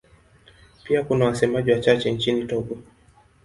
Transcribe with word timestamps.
Pia 0.83 1.03
kuna 1.03 1.25
wasemaji 1.25 1.71
wachache 1.71 2.11
nchini 2.11 2.45
Togo. 2.45 2.77